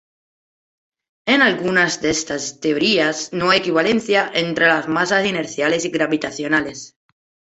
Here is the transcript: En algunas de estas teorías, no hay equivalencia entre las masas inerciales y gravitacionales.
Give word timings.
En 1.27 1.43
algunas 1.43 2.01
de 2.01 2.09
estas 2.09 2.59
teorías, 2.59 3.33
no 3.33 3.51
hay 3.51 3.59
equivalencia 3.59 4.31
entre 4.33 4.65
las 4.65 4.87
masas 4.87 5.27
inerciales 5.27 5.85
y 5.85 5.89
gravitacionales. 5.89 6.95